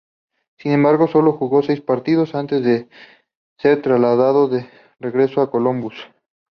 [0.57, 2.89] Sin embargo, sólo jugó seis partidos antes de
[3.59, 4.67] ser trasladado de
[4.99, 5.93] regreso a Columbus.